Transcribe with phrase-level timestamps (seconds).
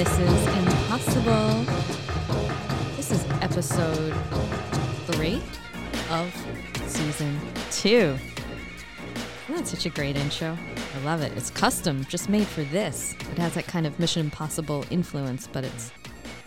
[0.00, 0.56] Mrs.
[0.56, 1.62] Impossible.
[2.96, 4.14] This is episode
[5.08, 5.42] three
[6.10, 6.34] of
[6.86, 7.38] season
[7.70, 8.16] two.
[9.44, 10.56] Isn't that such a great intro?
[10.96, 11.36] I love it.
[11.36, 13.14] It's custom, just made for this.
[13.30, 15.92] It has that kind of Mission Impossible influence, but it's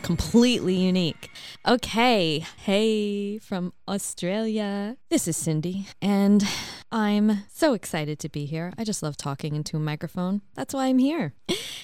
[0.01, 1.29] completely unique.
[1.63, 4.97] Okay, hey from Australia.
[5.11, 6.43] This is Cindy, and
[6.95, 8.71] I'm so excited to be here.
[8.77, 10.43] I just love talking into a microphone.
[10.53, 11.33] That's why I'm here.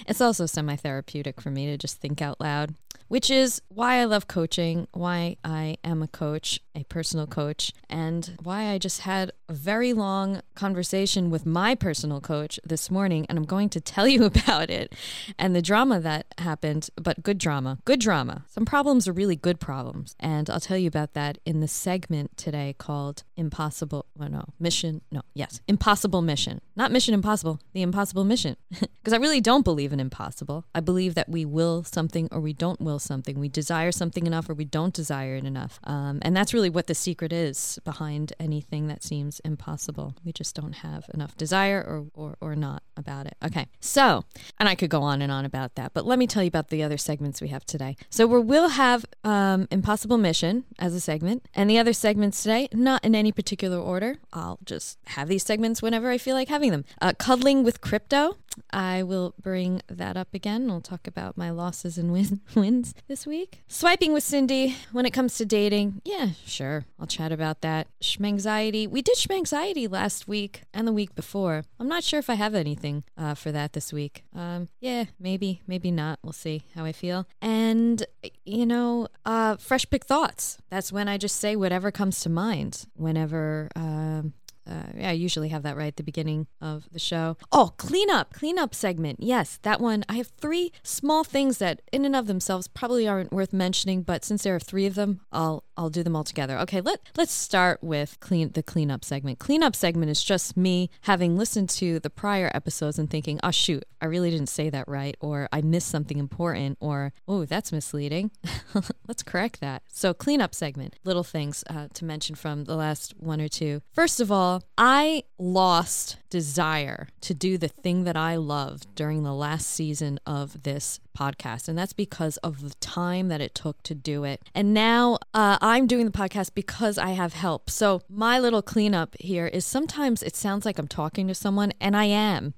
[0.05, 2.75] It's also semi therapeutic for me to just think out loud,
[3.07, 8.37] which is why I love coaching, why I am a coach, a personal coach, and
[8.41, 13.37] why I just had a very long conversation with my personal coach this morning, and
[13.37, 14.93] I'm going to tell you about it
[15.37, 18.45] and the drama that happened, but good drama, good drama.
[18.47, 22.37] Some problems are really good problems, and I'll tell you about that in the segment
[22.37, 26.61] today called Impossible, well, no, Mission, no, yes, Impossible Mission.
[26.75, 28.55] Not Mission Impossible, the Impossible Mission.
[28.99, 30.65] Because I really don't believe in impossible.
[30.75, 33.39] I believe that we will something or we don't will something.
[33.39, 35.79] We desire something enough or we don't desire it enough.
[35.85, 40.15] Um, and that's really what the secret is behind anything that seems impossible.
[40.25, 43.35] We just don't have enough desire or, or, or not about it.
[43.43, 43.67] Okay.
[43.79, 44.25] So,
[44.59, 46.69] and I could go on and on about that, but let me tell you about
[46.69, 47.95] the other segments we have today.
[48.09, 52.67] So, we will have um, Impossible Mission as a segment, and the other segments today,
[52.73, 54.17] not in any particular order.
[54.33, 56.85] I'll just have these segments whenever I feel like having them.
[57.01, 58.37] Uh, cuddling with crypto.
[58.71, 60.69] I will bring that up again.
[60.69, 63.63] I'll talk about my losses and win- wins this week.
[63.67, 66.01] Swiping with Cindy when it comes to dating.
[66.05, 66.85] Yeah, sure.
[66.99, 67.87] I'll chat about that.
[68.01, 68.87] Schmanxiety.
[68.87, 71.63] We did Schmanxiety last week and the week before.
[71.79, 74.23] I'm not sure if I have anything uh, for that this week.
[74.35, 76.19] Um, yeah, maybe, maybe not.
[76.23, 77.27] We'll see how I feel.
[77.41, 78.05] And,
[78.45, 80.57] you know, uh, fresh pick thoughts.
[80.69, 84.33] That's when I just say whatever comes to mind whenever um,
[84.69, 87.37] uh, yeah, I usually have that right at the beginning of the show.
[87.51, 89.19] Oh, cleanup, cleanup segment.
[89.21, 90.03] Yes, that one.
[90.07, 94.23] I have three small things that, in and of themselves, probably aren't worth mentioning, but
[94.23, 96.57] since there are three of them, I'll I'll do them all together.
[96.59, 99.39] Okay, let let's start with clean the cleanup segment.
[99.39, 103.85] Cleanup segment is just me having listened to the prior episodes and thinking, oh shoot,
[104.01, 108.31] I really didn't say that right, or I missed something important, or oh that's misleading.
[109.07, 109.83] let's correct that.
[109.87, 113.81] So cleanup segment, little things uh, to mention from the last one or two.
[113.93, 119.33] First of all, I lost desire to do the thing that I love during the
[119.33, 121.67] last season of this podcast.
[121.67, 124.41] And that's because of the time that it took to do it.
[124.55, 127.69] And now uh, I'm doing the podcast because I have help.
[127.69, 131.95] So my little cleanup here is sometimes it sounds like I'm talking to someone, and
[131.95, 132.53] I am.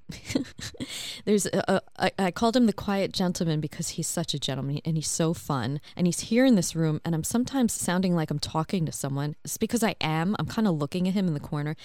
[1.25, 4.81] There's a, a, I, I called him the quiet gentleman because he's such a gentleman
[4.85, 5.81] and he's so fun.
[5.95, 9.35] And he's here in this room, and I'm sometimes sounding like I'm talking to someone.
[9.43, 10.35] It's because I am.
[10.37, 11.75] I'm kind of looking at him in the corner.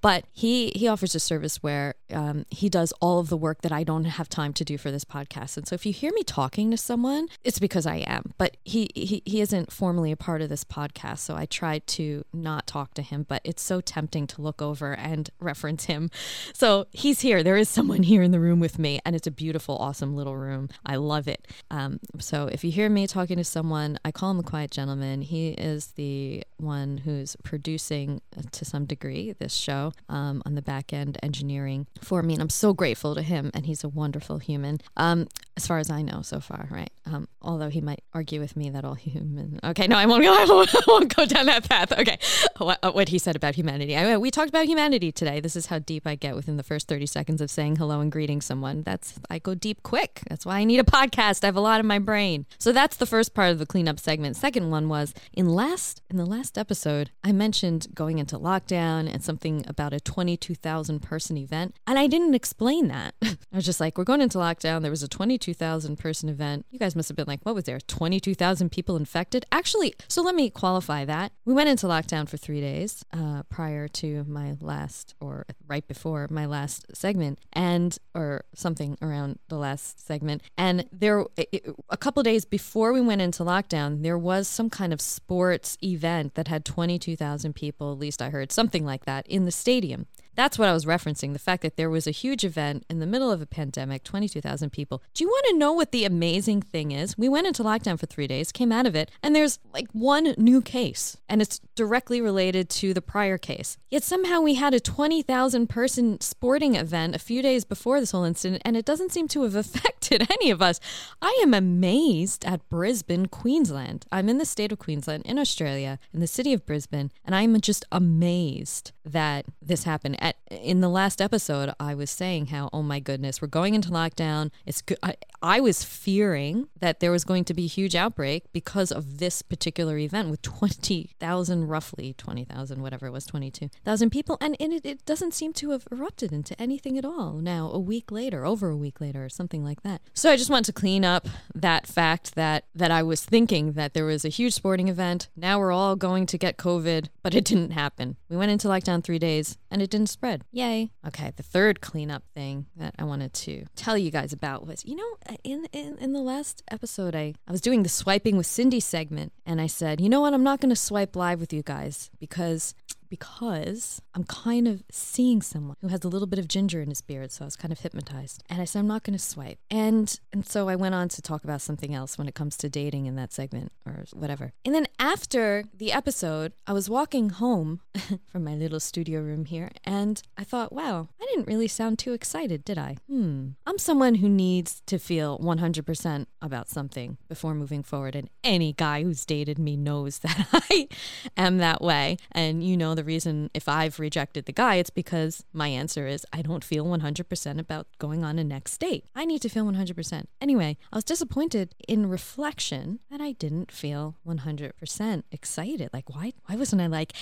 [0.00, 3.72] But he, he offers a service where um, he does all of the work that
[3.72, 5.56] I don't have time to do for this podcast.
[5.56, 8.32] And so if you hear me talking to someone, it's because I am.
[8.38, 12.24] But he, he he isn't formally a part of this podcast, so I try to
[12.32, 13.24] not talk to him.
[13.28, 16.10] But it's so tempting to look over and reference him.
[16.52, 17.42] So he's here.
[17.42, 20.36] There is someone here in the room with me, and it's a beautiful, awesome little
[20.36, 20.68] room.
[20.84, 21.46] I love it.
[21.70, 25.22] Um, so if you hear me talking to someone, I call him a quiet gentleman.
[25.22, 30.62] He is the one who's producing uh, to some degree this show um, on the
[30.62, 33.50] back end engineering for me, and I'm so grateful to him.
[33.54, 36.90] And he's a wonderful human, um, as far as I know so far, right?
[37.06, 39.60] Um, although he might argue with me that all human.
[39.64, 40.24] Okay, no, I won't.
[40.26, 41.92] I won't, I won't go down that path.
[41.92, 42.18] Okay,
[42.58, 43.96] what, uh, what he said about humanity.
[43.96, 45.40] I, we talked about humanity today.
[45.40, 48.10] This is how deep I get within the first 30 seconds of saying hello and
[48.10, 48.82] greeting someone.
[48.82, 50.20] That's I go deep quick.
[50.28, 51.44] That's why I need a podcast.
[51.44, 52.46] I have a lot in my brain.
[52.58, 54.36] So that's the first part of the cleanup segment.
[54.36, 59.22] Second one was in last in the last episode, I mentioned going into lockdown and
[59.36, 63.14] something about a 22,000 person event, and I didn't explain that.
[63.22, 64.80] I was just like, we're going into lockdown.
[64.80, 66.64] There was a 22,000 person event.
[66.70, 67.78] You guys must have been like, what was there?
[67.78, 69.44] 22,000 people infected?
[69.52, 71.32] Actually, so let me qualify that.
[71.44, 76.28] We went into lockdown for three days uh, prior to my last, or right before
[76.30, 80.40] my last segment, and or something around the last segment.
[80.56, 84.94] And there, it, a couple days before we went into lockdown, there was some kind
[84.94, 89.44] of sports event that had 22,000 people, at least I heard something like that, in
[89.44, 90.06] the stadium.
[90.36, 93.06] That's what I was referencing the fact that there was a huge event in the
[93.06, 95.02] middle of a pandemic, 22,000 people.
[95.14, 97.16] Do you want to know what the amazing thing is?
[97.16, 100.34] We went into lockdown for three days, came out of it, and there's like one
[100.36, 103.78] new case, and it's directly related to the prior case.
[103.90, 108.24] Yet somehow we had a 20,000 person sporting event a few days before this whole
[108.24, 110.80] incident, and it doesn't seem to have affected any of us.
[111.22, 114.04] I am amazed at Brisbane, Queensland.
[114.12, 117.58] I'm in the state of Queensland, in Australia, in the city of Brisbane, and I'm
[117.62, 122.82] just amazed that this happened at in the last episode, I was saying how, oh
[122.82, 124.50] my goodness, we're going into lockdown.
[124.64, 124.98] It's good.
[125.02, 129.18] I, I was fearing that there was going to be a huge outbreak because of
[129.18, 134.38] this particular event with 20,000, roughly 20,000, whatever it was, 22,000 people.
[134.40, 138.10] And, it, it doesn't seem to have erupted into anything at all now, a week
[138.10, 140.00] later, over a week later, or something like that.
[140.14, 143.94] So I just wanted to clean up that fact that, that I was thinking that
[143.94, 145.28] there was a huge sporting event.
[145.36, 148.16] Now we're all going to get COVID, but it didn't happen.
[148.28, 150.44] We went into lockdown three days and it didn't spread.
[150.50, 150.90] Yay.
[151.06, 154.96] Okay, the third cleanup thing that I wanted to tell you guys about was, you
[154.96, 158.80] know, in, in, in the last episode, I, I was doing the swiping with Cindy
[158.80, 161.62] segment, and I said, you know what, I'm not going to swipe live with you
[161.62, 162.74] guys because
[163.08, 167.02] because I'm kind of seeing someone who has a little bit of ginger in his
[167.02, 168.42] beard, so I was kind of hypnotized.
[168.48, 169.58] And I said, I'm not going to swipe.
[169.70, 172.68] And and so I went on to talk about something else when it comes to
[172.68, 174.52] dating in that segment or whatever.
[174.64, 177.80] And then after the episode, I was walking home
[178.26, 182.12] from my little studio room here, and I thought, wow, I didn't really sound too
[182.12, 182.96] excited, did I?
[183.08, 183.50] Hmm.
[183.66, 189.02] I'm someone who needs to feel 100% about something before moving forward, and any guy
[189.02, 190.88] who's dated me knows that I
[191.36, 192.16] am that way.
[192.32, 196.26] And you know the reason if I've rejected the guy, it's because my answer is
[196.32, 199.04] I don't feel 100% about going on a next date.
[199.14, 200.24] I need to feel 100%.
[200.40, 205.90] Anyway, I was disappointed in reflection that I didn't feel 100% excited.
[205.92, 207.12] Like, why, why wasn't I like,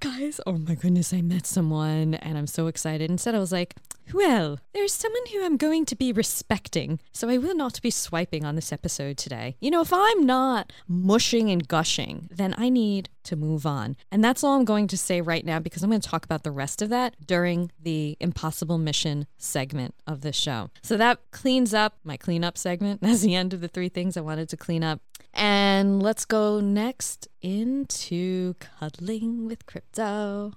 [0.00, 3.10] guys, oh my goodness, I met someone and I'm so excited.
[3.10, 3.74] Instead, I was like,
[4.12, 8.44] well, there's someone who I'm going to be respecting, so I will not be swiping
[8.44, 9.56] on this episode today.
[9.60, 13.96] You know, if I'm not mushing and gushing, then I need to move on.
[14.10, 16.42] And that's all I'm going to say right now because I'm going to talk about
[16.42, 20.70] the rest of that during the Impossible Mission segment of the show.
[20.82, 23.00] So that cleans up my cleanup segment.
[23.02, 25.00] That's the end of the three things I wanted to clean up.
[25.32, 30.54] And let's go next into cuddling with crypto.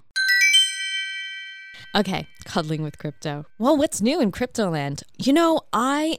[1.96, 3.46] Okay, cuddling with crypto.
[3.60, 5.04] Well, what's new in crypto land?
[5.20, 6.18] You know, I,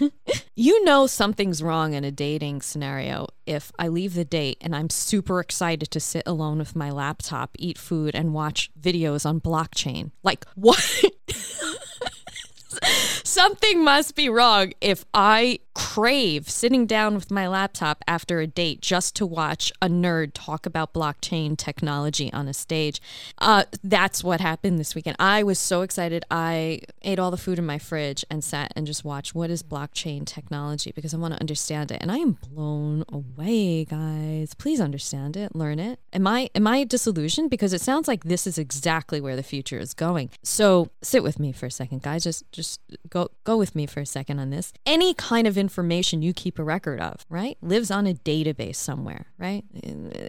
[0.56, 4.90] you know, something's wrong in a dating scenario if I leave the date and I'm
[4.90, 10.10] super excited to sit alone with my laptop, eat food, and watch videos on blockchain.
[10.24, 11.04] Like, what?
[13.24, 18.80] Something must be wrong if I crave sitting down with my laptop after a date
[18.80, 23.00] just to watch a nerd talk about blockchain technology on a stage.
[23.38, 25.16] Uh, that's what happened this weekend.
[25.18, 26.24] I was so excited.
[26.30, 29.62] I ate all the food in my fridge and sat and just watched what is
[29.62, 31.98] blockchain technology because I want to understand it.
[32.00, 34.54] And I am blown away, guys.
[34.54, 35.98] Please understand it, learn it.
[36.12, 37.50] Am I am I disillusioned?
[37.50, 40.30] Because it sounds like this is exactly where the future is going.
[40.42, 42.24] So sit with me for a second, guys.
[42.24, 42.61] Just just
[43.08, 44.72] go go with me for a second on this.
[44.86, 49.26] Any kind of information you keep a record of, right, lives on a database somewhere,
[49.38, 49.64] right?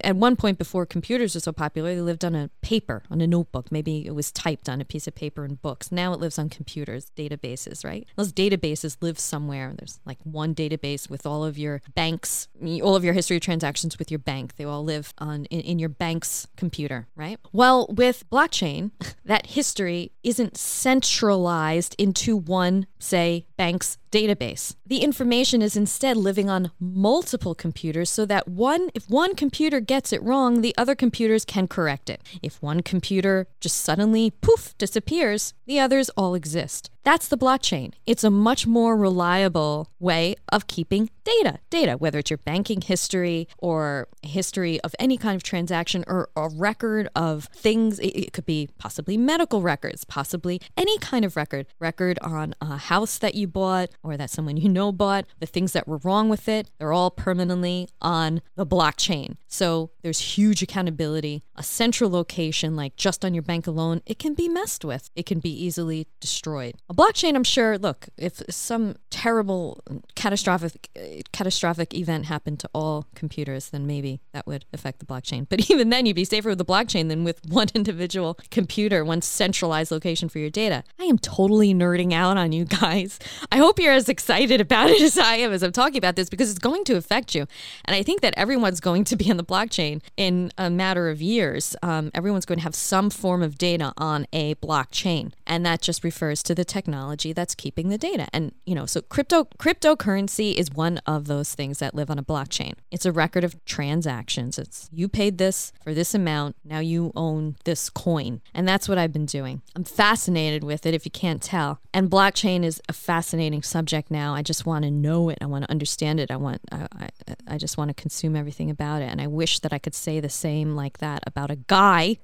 [0.04, 3.28] At one point before computers were so popular, they lived on a paper, on a
[3.28, 3.72] notebook.
[3.72, 5.92] Maybe it was typed on a piece of paper in books.
[5.92, 8.08] Now it lives on computers, databases, right?
[8.16, 9.74] Those databases live somewhere.
[9.78, 12.48] There's like one database with all of your banks,
[12.82, 14.56] all of your history of transactions with your bank.
[14.56, 17.40] They all live on in, in your bank's computer, right?
[17.52, 18.92] Well, with blockchain,
[19.26, 24.76] that history isn't centralized into one, say, bank's database.
[24.86, 30.12] The information is instead living on multiple computers so that one if one computer gets
[30.12, 32.22] it wrong, the other computers can correct it.
[32.42, 36.92] If one computer just suddenly poof disappears, the others all exist.
[37.04, 37.94] That's the blockchain.
[38.06, 41.60] It's a much more reliable way of keeping data.
[41.70, 46.48] Data, whether it's your banking history or history of any kind of transaction or a
[46.48, 48.00] record of things.
[48.00, 51.66] It could be possibly medical records, possibly any kind of record.
[51.80, 55.74] Record on a house that you bought or that someone you know bought, the things
[55.74, 59.38] that were wrong with it, they're all permanently on the blockchain.
[59.48, 61.44] So there's huge accountability.
[61.56, 65.26] A central location, like just on your bank alone, it can be messed with, it
[65.26, 66.76] can be easily destroyed.
[66.90, 69.82] A blockchain, I'm sure, look, if some terrible
[70.16, 70.90] catastrophic
[71.32, 75.48] catastrophic event happened to all computers, then maybe that would affect the blockchain.
[75.54, 79.22] But even then you'd be safer with the blockchain than with one individual computer, one
[79.22, 80.84] centralized location for your data.
[81.00, 83.20] I am totally nerding out on you guys.
[83.52, 86.30] I hope you're as excited about it as I am as I'm talking about this
[86.30, 87.46] because it's going to affect you.
[87.86, 91.22] And I think that everyone's going to be on the blockchain in a matter of
[91.22, 91.43] years.
[91.82, 95.34] Um, everyone's going to have some form of data on a blockchain.
[95.46, 98.28] And that just refers to the technology that's keeping the data.
[98.34, 102.24] And, you know, so crypto cryptocurrency is one of those things that live on a
[102.24, 102.74] blockchain.
[102.92, 104.58] It's a record of transactions.
[104.58, 108.42] It's you paid this for this amount, now you own this coin.
[108.54, 109.62] And that's what I've been doing.
[109.76, 111.80] I'm fascinated with it if you can't tell.
[111.94, 114.34] And blockchain is a fascinating subject now.
[114.34, 115.38] I just want to know it.
[115.42, 116.32] I want to understand it.
[116.32, 117.10] I want I, I,
[117.48, 119.10] I just want to consume everything about it.
[119.12, 122.18] And I wish that I could say the same like that about a guy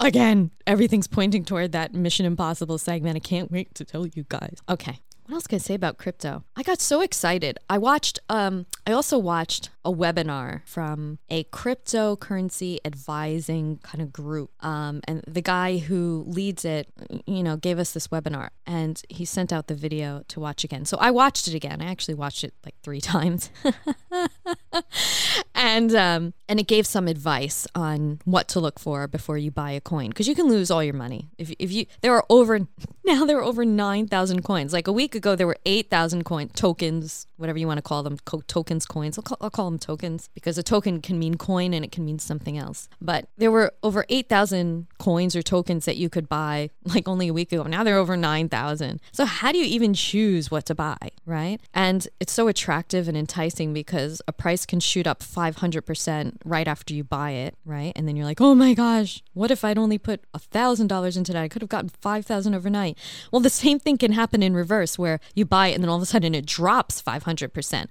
[0.00, 3.16] again, everything's pointing toward that Mission Impossible segment.
[3.16, 4.58] I can't wait to tell you guys.
[4.68, 5.00] Okay.
[5.30, 6.42] What else can I say about crypto?
[6.56, 7.56] I got so excited.
[7.70, 14.50] I watched, um, I also watched a webinar from a cryptocurrency advising kind of group.
[14.58, 16.88] Um, and the guy who leads it,
[17.26, 20.84] you know, gave us this webinar and he sent out the video to watch again.
[20.84, 21.80] So I watched it again.
[21.80, 23.50] I actually watched it like three times.
[25.54, 29.70] and um, and it gave some advice on what to look for before you buy
[29.72, 32.58] a coin because you can lose all your money if, if you there are over
[33.04, 37.26] now there are over 9000 coins like a week ago there were 8000 coin tokens
[37.40, 39.18] whatever you want to call them co- tokens coins.
[39.18, 42.04] I'll call, I'll call them tokens because a token can mean coin and it can
[42.04, 42.88] mean something else.
[43.00, 47.32] But there were over 8000 coins or tokens that you could buy like only a
[47.32, 47.62] week ago.
[47.64, 51.60] Now there are over 9000 so how do you even choose what to buy right?
[51.72, 56.92] And it's so attractive and enticing because a price can shoot up 500% right after
[56.92, 57.92] you buy it right?
[57.96, 61.16] And then you're like oh my gosh what if i'd only put a thousand dollars
[61.16, 61.42] into that?
[61.42, 62.98] I could have gotten 5000 overnight.
[63.32, 65.96] Well the same thing can happen in reverse where you buy it and then all
[65.96, 67.29] of a sudden it drops 500%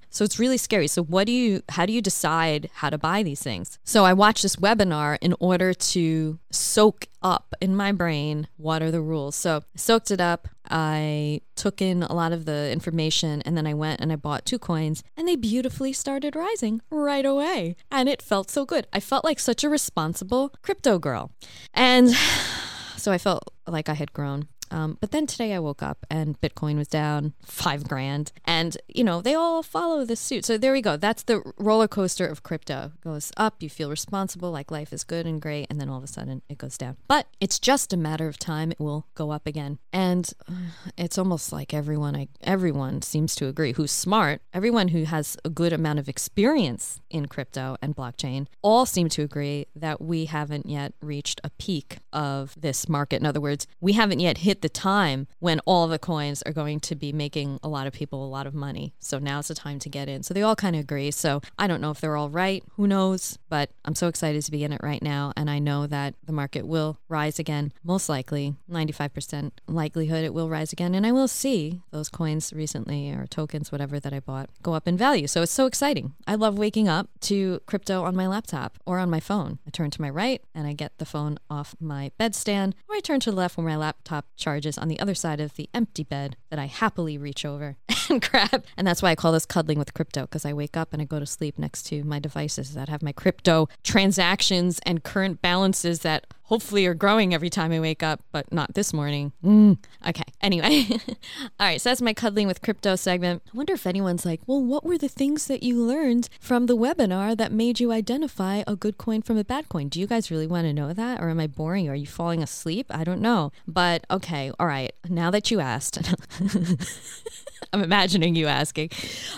[0.10, 3.24] so it's really scary so what do you how do you decide how to buy
[3.24, 8.48] these things so i watched this webinar in order to soak up in my brain
[8.58, 12.46] what are the rules so I soaked it up I took in a lot of
[12.46, 16.36] the information and then I went and I bought two coins and they beautifully started
[16.36, 17.76] rising right away.
[17.92, 18.88] And it felt so good.
[18.94, 21.32] I felt like such a responsible crypto girl.
[21.74, 22.10] And
[22.98, 24.48] so I felt like I had grown.
[24.72, 28.32] Um, but then today I woke up and Bitcoin was down five grand.
[28.46, 30.46] And, you know, they all follow this suit.
[30.46, 30.98] So there we go.
[30.98, 32.92] That's the roller coaster of crypto.
[32.96, 35.68] It goes up, you feel responsible, like life is good and great.
[35.70, 36.98] And then all of a sudden it goes down.
[37.08, 38.72] But it's just a matter of time.
[38.72, 39.80] It will go up again.
[39.92, 40.54] And uh,
[40.98, 45.50] it's almost like everyone, I, everyone seems to agree who's smart, everyone who has a
[45.50, 50.68] good amount of experience in crypto and blockchain, all seem to agree that we haven't
[50.68, 53.18] yet reached a peak of this market.
[53.20, 56.80] In other words, we haven't yet hit the time when all the coins are going
[56.82, 58.94] to be making a lot of people a lot of money.
[59.00, 60.24] So now's the time to get in.
[60.24, 61.12] So they all kind of agree.
[61.12, 62.64] So I don't know if they're all right.
[62.76, 63.38] Who knows?
[63.50, 65.34] But I'm so excited to be in it right now.
[65.36, 67.74] And I know that the market will rise again.
[67.84, 70.96] Most likely, 95% likelihood it will rise again.
[70.96, 74.88] And I will see those coins recently or tokens, whatever that I bought, go up
[74.88, 75.28] in value.
[75.28, 76.14] So it's so exciting.
[76.28, 79.60] I love waking up to crypto on my laptop or on my phone.
[79.66, 83.00] I turn to my right and I get the phone off my bedstand, or I
[83.00, 86.04] turn to the left where my laptop charges on the other side of the empty
[86.04, 87.78] bed that I happily reach over
[88.10, 88.66] and grab.
[88.78, 91.06] And that's why I call this cuddling with crypto because I wake up and I
[91.06, 96.00] go to sleep next to my devices that have my crypto transactions and current balances
[96.00, 99.34] that hopefully are growing every time I wake up, but not this morning.
[99.46, 99.78] Mm.
[100.08, 100.24] Okay.
[100.42, 100.88] Anyway,
[101.60, 101.80] all right.
[101.80, 103.44] So that's my cuddling with crypto segment.
[103.54, 106.76] I wonder if anyone's like, well, what were the things that you learned from the
[106.76, 109.90] webinar that made you identify a good coin from a bad coin?
[109.90, 111.22] Do you guys really want to know that?
[111.22, 111.88] Or am I boring?
[111.88, 112.88] Are you falling asleep?
[112.90, 113.52] I don't know.
[113.68, 114.52] But okay.
[114.60, 114.92] All right.
[115.08, 116.00] Now that you asked,
[117.74, 118.90] I'm imagining you asking.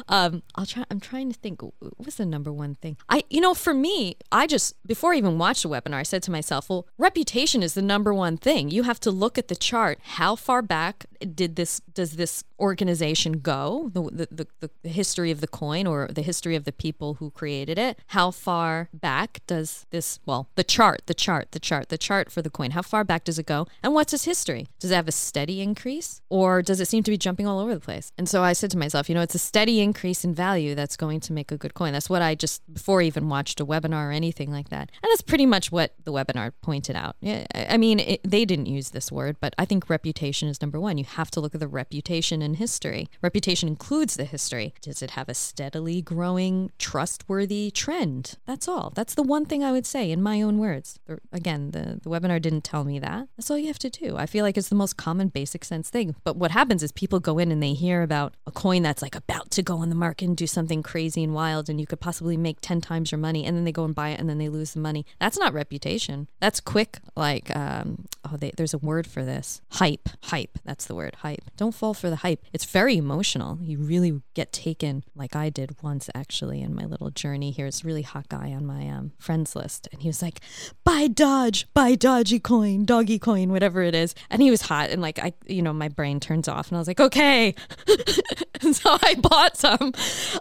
[0.08, 0.86] Um, I'll try.
[0.90, 1.62] I'm trying to think.
[1.98, 2.96] What's the number one thing?
[3.10, 6.24] I, you know, for me, I just before I even watched the webinar, I said
[6.24, 8.70] to myself, well, reputation is the number one thing.
[8.70, 10.00] You have to look at the chart.
[10.04, 13.90] How far back did this does this organization go?
[13.94, 17.32] The, the, the, the history of the coin or the history of the people who
[17.32, 18.00] created it?
[18.08, 22.42] How far back does this, well, the chart, the chart, the chart, the chart for
[22.42, 23.68] the coin, how far back does it go?
[23.84, 24.68] And what's its history?
[24.80, 27.74] Does it have a steady increase or does it seem to be jumping all over
[27.74, 28.12] the place?
[28.18, 30.96] And so I said to myself, you know, it's a steady increase in value that's
[30.96, 31.94] going to make a good coin.
[31.94, 34.92] That's what I just, before I even watched a webinar or anything like that.
[35.02, 37.16] And that's pretty much what the webinar pointed out.
[37.56, 40.98] I mean, it, they didn't use this word, but I think reputation is number one.
[40.98, 43.10] You have to look at the reputation and history.
[43.22, 44.74] Reputation includes the history.
[44.82, 48.38] Does it have a steadily growing, trustworthy trend?
[48.46, 48.92] That's all.
[48.96, 51.00] That's the one thing I would say in my own words.
[51.32, 53.28] Again, the, the webinar didn't tell me that.
[53.38, 54.18] That's all you have to do.
[54.18, 56.16] I feel like it's the most common basic sense thing.
[56.24, 59.16] But what happens is people go in and they hear about a coin that's like
[59.16, 62.00] about to go on the market and do something crazy and wild and you could
[62.00, 64.38] possibly make 10 times your money and then they go and buy it and then
[64.38, 65.06] they lose the money.
[65.20, 66.28] That's not reputation.
[66.40, 70.10] That's quick, like, um, oh, they, there's a word for this hype.
[70.24, 70.58] Hype.
[70.64, 71.52] That's the word hype.
[71.58, 72.41] Don't fall for the hype.
[72.54, 73.60] It's very emotional.
[73.62, 77.66] You really get taken, like I did once actually in my little journey here.
[77.66, 79.88] It's a really hot guy on my um, friends list.
[79.92, 80.42] And he was like,
[80.84, 84.14] buy Dodge, buy Dodgy coin, doggy coin, whatever it is.
[84.30, 84.90] And he was hot.
[84.90, 87.56] And like, I, you know, my brain turns off and I was like, okay,
[88.74, 89.94] so I bought some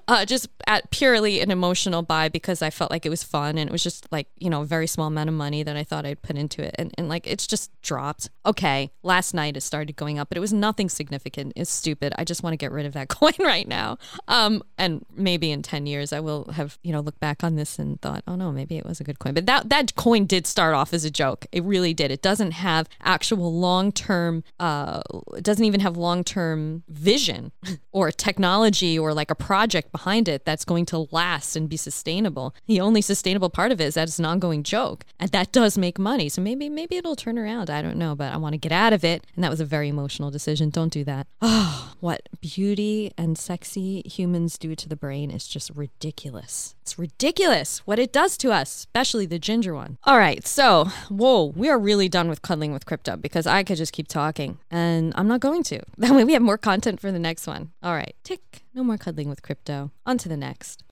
[0.06, 3.68] uh, just at purely an emotional buy because I felt like it was fun and
[3.68, 6.04] it was just like, you know, a very small amount of money that I thought
[6.04, 6.74] I'd put into it.
[6.78, 8.28] And, and like, it's just dropped.
[8.44, 8.90] Okay.
[9.02, 11.54] Last night it started going up, but it was nothing significant.
[11.56, 12.12] It's stupid.
[12.18, 13.96] I just want to get rid of that coin right now.
[14.28, 17.78] Um, and maybe in 10 years I will have, you know, looked back on this
[17.78, 19.32] and thought, oh no, maybe it was a good coin.
[19.32, 21.46] But that, that coin did start off as a joke.
[21.52, 22.10] It really did.
[22.10, 25.00] It doesn't have actual long term, uh,
[25.34, 27.52] it doesn't even have long term vision
[27.92, 32.54] or technology or like a project behind it that's going to last and be sustainable.
[32.66, 35.78] The only sustainable part of it is that it's an ongoing joke, and that does
[35.78, 36.28] make money.
[36.28, 37.70] So maybe maybe it'll turn around.
[37.70, 39.64] I don't know, but I want to get out of it, and that was a
[39.64, 40.70] very emotional decision.
[40.70, 41.26] Don't do that.
[41.40, 46.74] Oh, what beauty and sexy humans do to the brain is just ridiculous.
[46.82, 49.98] It's ridiculous what it does to us, especially the ginger one.
[50.04, 53.76] All right, so whoa, we are really done with cuddling with crypto because I could
[53.76, 55.80] just keep talking, and I'm not going to.
[56.00, 57.72] That way we have more content for the next one.
[57.82, 58.62] All right, tick.
[58.74, 59.90] No more cuddling with crypto.
[60.06, 60.84] On to the next.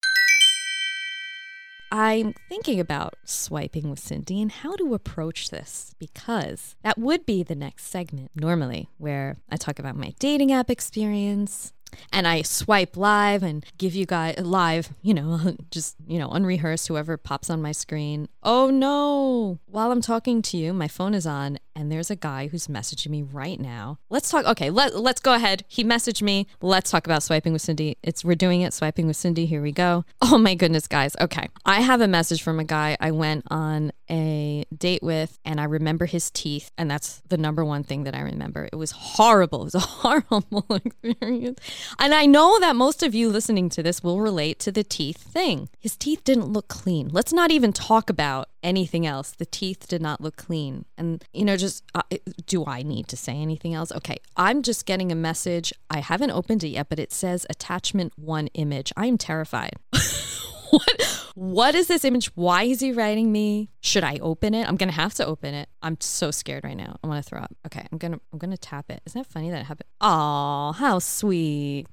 [1.91, 7.43] I'm thinking about swiping with Cindy and how to approach this because that would be
[7.43, 11.73] the next segment normally where I talk about my dating app experience,
[12.13, 16.89] and I swipe live and give you guys live, you know, just, you know, unrehearsed,
[16.89, 18.29] whoever pops on my screen.
[18.43, 22.49] Oh no, while I'm talking to you, my phone is on and there's a guy
[22.49, 24.01] who's messaging me right now.
[24.11, 24.45] Let's talk.
[24.47, 25.65] Okay, let, let's go ahead.
[25.69, 26.49] He messaged me.
[26.61, 27.97] Let's talk about swiping with Cindy.
[28.03, 28.75] It's we're doing it.
[28.75, 29.47] Swiping with Cindy.
[29.47, 30.05] Here we go.
[30.31, 31.17] Oh my goodness, guys.
[31.19, 35.59] Okay, I have a message from a guy I went on a date with, and
[35.59, 38.69] I remember his teeth, and that's the number one thing that I remember.
[38.71, 39.61] It was horrible.
[39.69, 41.61] It was a horrible experience,
[41.99, 45.17] and I know that most of you listening to this will relate to the teeth
[45.17, 45.71] thing.
[45.79, 47.09] His teeth didn't look clean.
[47.11, 49.33] Let's not even talk about anything else.
[49.33, 52.03] The teeth did not look clean, and you know, just uh,
[52.47, 53.93] do I need to say anything else?
[53.93, 55.73] Okay, I'm just getting a message.
[55.91, 58.93] I haven't opened it yet, but it says attachment one image.
[58.97, 59.77] I'm terrified.
[60.71, 62.27] what what is this image?
[62.35, 63.71] Why is he writing me?
[63.81, 64.69] Should I open it?
[64.69, 65.69] I'm gonna have to open it.
[65.83, 66.97] I'm so scared right now.
[67.03, 67.55] I want to throw up.
[67.67, 69.01] Okay, I'm gonna I'm gonna tap it.
[69.07, 69.89] Isn't that funny that it happened?
[70.01, 71.87] Oh, how sweet.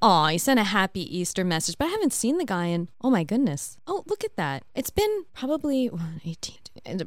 [0.00, 3.10] Oh, he sent a happy Easter message, but I haven't seen the guy in oh
[3.10, 3.76] my goodness.
[3.86, 4.64] Oh, look at that.
[4.74, 5.90] It's been probably
[6.24, 6.56] 18,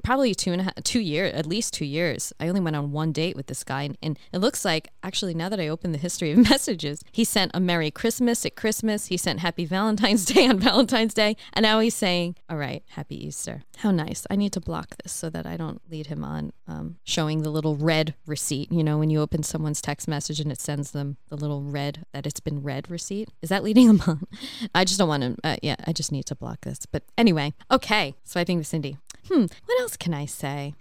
[0.04, 2.32] probably two and a half, two years, at least two years.
[2.40, 5.34] I only went on one date with this guy, and, and it looks like actually
[5.34, 9.08] now that I open the history of messages, he sent a Merry Christmas at Christmas.
[9.08, 13.26] He sent Happy Valentine's Day on Valentine's Day, and now he's saying, "All right, Happy
[13.26, 14.03] Easter." How nice.
[14.30, 17.50] I need to block this so that I don't lead him on um, showing the
[17.50, 18.72] little red receipt.
[18.72, 22.06] You know, when you open someone's text message and it sends them the little red
[22.14, 23.30] that it's been read receipt.
[23.42, 24.28] Is that leading them on?
[24.76, 25.36] I just don't want to.
[25.44, 26.86] Uh, yeah, I just need to block this.
[26.86, 28.16] But anyway, okay.
[28.24, 28.98] Swiping with Cindy.
[29.30, 30.74] Hmm, what else can I say?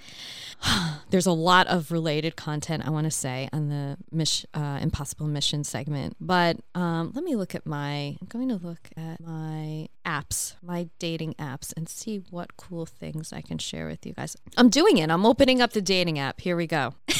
[1.11, 5.27] There's a lot of related content I want to say on the Mish, uh, Impossible
[5.29, 8.17] Mission segment, but um, let me look at my.
[8.21, 13.33] I'm going to look at my apps, my dating apps, and see what cool things
[13.33, 14.37] I can share with you guys.
[14.57, 15.11] I'm doing it.
[15.11, 16.41] I'm opening up the dating app.
[16.41, 16.95] Here we go.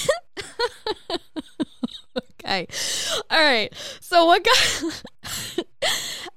[2.45, 2.67] okay.
[3.31, 3.73] All right.
[4.01, 5.03] So what got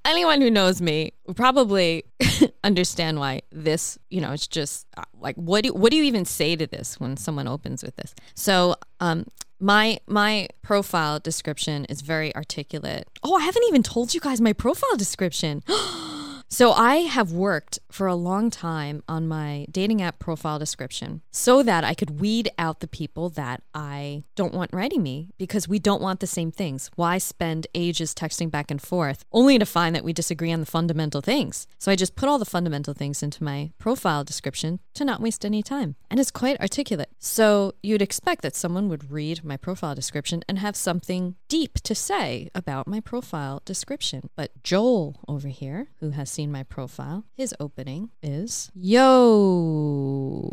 [0.06, 2.04] anyone who knows me probably
[2.63, 6.26] understand why this, you know, it's just uh, like what do what do you even
[6.26, 8.15] say to this when someone opens with this?
[8.36, 9.26] So, um
[9.60, 13.08] my my profile description is very articulate.
[13.24, 15.63] Oh, I haven't even told you guys my profile description.
[16.47, 21.63] So I have worked for a long time on my dating app profile description so
[21.63, 25.79] that I could weed out the people that I don't want writing me because we
[25.79, 26.91] don't want the same things.
[26.95, 30.65] Why spend ages texting back and forth only to find that we disagree on the
[30.65, 31.67] fundamental things?
[31.79, 35.45] So I just put all the fundamental things into my profile description to not waste
[35.45, 35.95] any time.
[36.12, 37.10] And it's quite articulate.
[37.19, 41.96] So you'd expect that someone would read my profile description and have something deep to
[41.96, 44.30] say about my profile description.
[44.36, 50.52] But Joel over here, who has seen my profile, his opening is Yo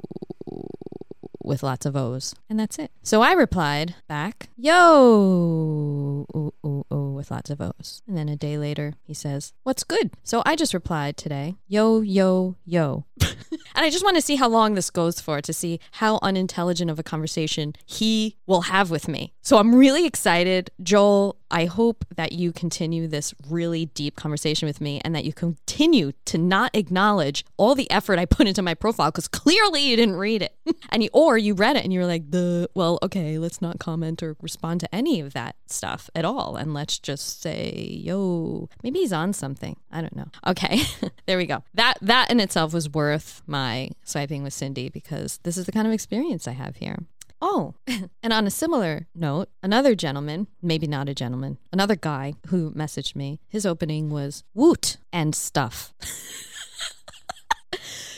[1.44, 2.34] with lots of O's.
[2.48, 2.90] And that's it.
[3.02, 8.02] So I replied back, Yo ooh, ooh, ooh, with lots of O's.
[8.06, 10.10] And then a day later, he says, What's good?
[10.22, 13.04] So I just replied today, Yo, yo, yo.
[13.74, 16.90] And I just want to see how long this goes for to see how unintelligent
[16.90, 19.32] of a conversation he will have with me.
[19.40, 20.70] So I'm really excited.
[20.82, 25.32] Joel, I hope that you continue this really deep conversation with me and that you
[25.32, 29.96] continue to not acknowledge all the effort I put into my profile because clearly you
[29.96, 30.56] didn't read it.
[30.88, 34.22] and you, or you read it and you're like, the well, okay, let's not comment
[34.22, 36.56] or respond to any of that stuff at all.
[36.56, 39.76] And let's just say, yo, maybe he's on something.
[39.90, 40.28] I don't know.
[40.46, 40.80] Okay.
[41.26, 41.62] there we go.
[41.74, 45.86] That that in itself was worth my swiping with Cindy because this is the kind
[45.86, 46.98] of experience I have here.
[47.44, 47.74] Oh,
[48.22, 53.16] and on a similar note, another gentleman, maybe not a gentleman, another guy who messaged
[53.16, 55.92] me, his opening was woot and stuff.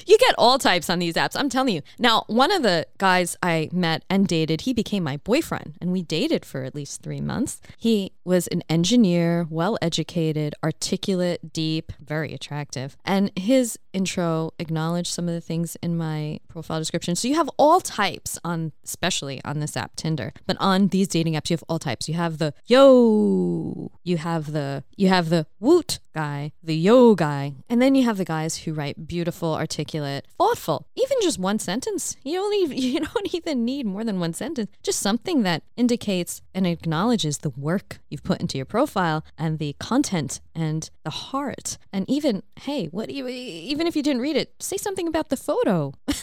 [0.07, 1.37] You get all types on these apps.
[1.39, 1.83] I'm telling you.
[1.99, 6.03] Now, one of the guys I met and dated, he became my boyfriend, and we
[6.03, 7.61] dated for at least three months.
[7.77, 12.97] He was an engineer, well educated, articulate, deep, very attractive.
[13.05, 17.15] And his intro acknowledged some of the things in my profile description.
[17.15, 20.33] So you have all types on, especially on this app, Tinder.
[20.47, 22.09] But on these dating apps, you have all types.
[22.09, 27.55] You have the yo, you have the you have the woot guy, the yo guy,
[27.69, 30.87] and then you have the guys who write beautiful, articulate, thoughtful.
[30.97, 32.17] Even just one sentence.
[32.25, 34.71] You only you don't even need more than one sentence.
[34.83, 39.75] Just something that indicates and acknowledges the work you've put into your profile and the
[39.79, 41.79] content and the heart.
[41.93, 45.93] And even hey, what even if you didn't read it, say something about the photo.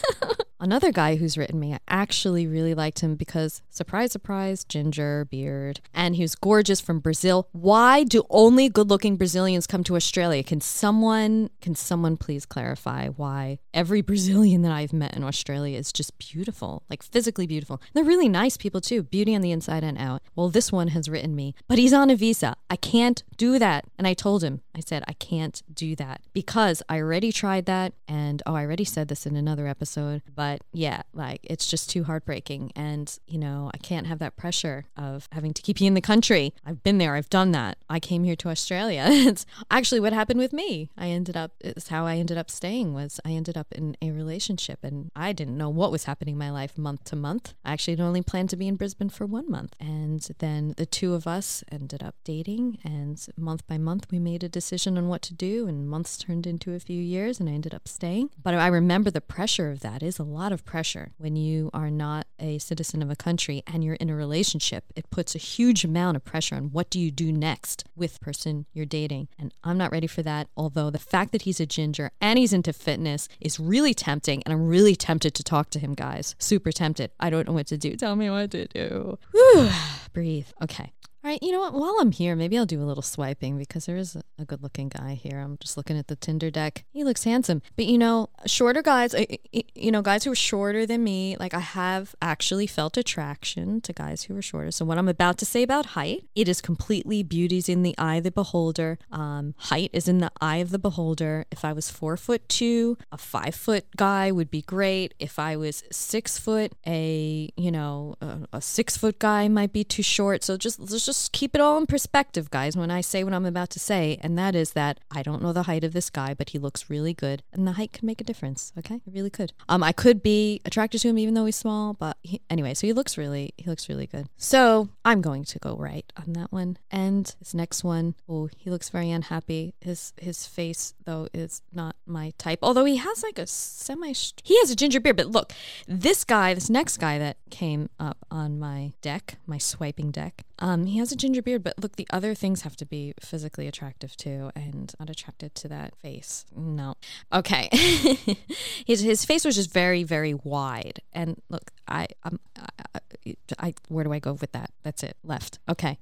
[0.62, 5.80] Another guy who's written me, I actually really liked him because, surprise, surprise, ginger, beard,
[5.92, 7.48] and he was gorgeous from Brazil.
[7.50, 10.44] Why do only good looking Brazilians come to Australia?
[10.44, 15.92] Can someone, can someone please clarify why every Brazilian that I've met in Australia is
[15.92, 17.80] just beautiful, like physically beautiful?
[17.92, 20.22] They're really nice people too, beauty on the inside and out.
[20.34, 22.56] Well, this one has written me, but he's on a visa.
[22.70, 23.84] I can't do that.
[23.98, 27.92] And I told him, I said, I can't do that because I already tried that.
[28.08, 32.04] And oh, I already said this in another episode, but yeah, like it's just too
[32.04, 32.72] heartbreaking.
[32.74, 36.00] And, you know, I can't have that pressure of having to keep you in the
[36.00, 36.54] country.
[36.64, 37.78] I've been there, I've done that.
[37.88, 39.04] I came here to Australia.
[39.08, 40.90] it's actually what happened with me.
[40.96, 44.10] I ended up, it's how I ended up staying was I ended up in a
[44.10, 47.54] relationship and I didn't know what was happening in my life month to month.
[47.64, 49.76] I actually had only planned to be in Brisbane for one month.
[49.80, 54.42] And then the two of us ended up dating and month by month we made
[54.42, 57.52] a decision on what to do and months turned into a few years and I
[57.52, 58.30] ended up staying.
[58.40, 61.90] But I remember the pressure of that is a lot of pressure when you are
[61.90, 64.84] not a citizen of a country and you're in a relationship.
[64.94, 68.66] It puts a huge amount of pressure on what do you do next with person
[68.72, 69.26] you're dating.
[69.36, 70.46] And I'm not ready for that.
[70.56, 74.44] Although the fact that he's a ginger and he's into fitness is really tempting.
[74.44, 76.36] And I'm really tempted to talk to him, guys.
[76.38, 77.10] Super tempted.
[77.18, 77.96] I don't know what to do.
[77.96, 79.18] Tell me what to do.
[79.32, 79.70] Whew.
[80.12, 80.46] Breathe.
[80.62, 80.92] Okay.
[81.24, 81.72] All right, you know what?
[81.72, 84.88] While I'm here, maybe I'll do a little swiping because there is a, good looking
[84.88, 85.38] guy here.
[85.38, 86.84] I'm just looking at the Tinder deck.
[86.92, 87.62] He looks handsome.
[87.76, 89.14] But you know, shorter guys,
[89.52, 93.92] you know, guys who are shorter than me, like I have actually felt attraction to
[93.92, 94.72] guys who are shorter.
[94.72, 98.16] So, what I'm about to say about height, it is completely beauty's in the eye
[98.16, 98.98] of the beholder.
[99.12, 101.46] Um, height is in the eye of the beholder.
[101.52, 105.14] If I was four foot two, a five foot guy would be great.
[105.20, 109.84] If I was six foot, a, you know, a, a six foot guy might be
[109.84, 110.42] too short.
[110.42, 113.44] So, just, just just keep it all in perspective, guys, when I say what I'm
[113.44, 114.18] about to say.
[114.22, 116.88] And that is that I don't know the height of this guy, but he looks
[116.88, 117.42] really good.
[117.52, 118.72] And the height could make a difference.
[118.78, 118.94] Okay.
[118.94, 119.52] It really could.
[119.68, 122.86] Um, I could be attracted to him even though he's small, but he, anyway, so
[122.86, 124.28] he looks really, he looks really good.
[124.38, 126.78] So I'm going to go right on that one.
[126.90, 129.74] And this next one, oh, he looks very unhappy.
[129.80, 132.60] His, his face, though, is not my type.
[132.62, 135.18] Although he has like a semi, he has a ginger beard.
[135.18, 135.52] But look,
[135.86, 140.86] this guy, this next guy that came up on my deck, my swiping deck, um,
[140.86, 144.16] he has a ginger beard, but look, the other things have to be physically attractive
[144.16, 146.46] too, and not attracted to that face.
[146.54, 146.94] No.
[147.32, 147.68] Okay.
[148.86, 153.74] his his face was just very very wide, and look, I um, I, I, I
[153.88, 154.70] where do I go with that?
[154.84, 155.16] That's it.
[155.24, 155.58] Left.
[155.68, 155.98] Okay.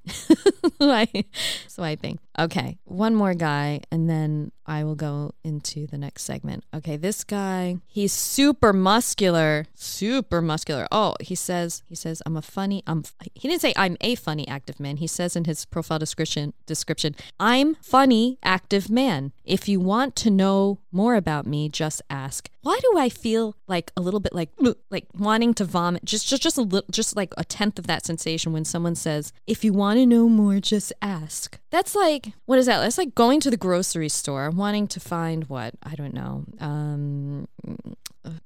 [1.67, 2.19] Swiping.
[2.41, 2.79] Okay.
[2.85, 6.65] One more guy, and then I will go into the next segment.
[6.73, 10.89] Okay, this guy, he's super muscular, super muscular.
[10.91, 12.83] Oh, he says he says I'm a funny.
[12.87, 13.05] I'm.
[13.35, 14.97] He didn't say I'm a funny active man.
[14.97, 19.33] He says in his profile description description, I'm funny active man.
[19.45, 22.49] If you want to know more about me, just ask.
[22.63, 24.51] Why do I feel like a little bit like
[24.91, 26.05] like wanting to vomit?
[26.05, 29.33] Just just just a little, just like a tenth of that sensation when someone says,
[29.47, 32.81] "If you want to know more, just ask." That's like what is that?
[32.81, 36.45] That's like going to the grocery store wanting to find what I don't know.
[36.59, 37.49] Um,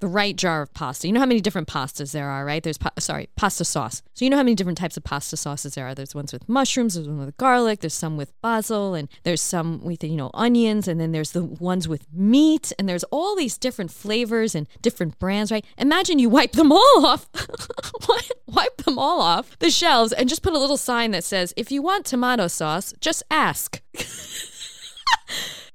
[0.01, 1.07] the right jar of pasta.
[1.07, 2.63] You know how many different pastas there are, right?
[2.63, 4.03] There's pa- sorry, pasta sauce.
[4.15, 5.95] So you know how many different types of pasta sauces there are.
[5.95, 9.83] There's ones with mushrooms, there's one with garlic, there's some with basil, and there's some
[9.85, 13.59] with you know onions, and then there's the ones with meat, and there's all these
[13.59, 15.65] different flavors and different brands, right?
[15.79, 17.29] Imagine you wipe them all off,
[18.47, 21.73] wipe them all off the shelves, and just put a little sign that says, "If
[21.73, 23.83] you want tomato sauce, just ask."